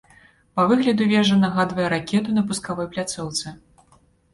[0.55, 3.61] Па выгляду вежа нагадвае ракету на пускавой пляцоўцы.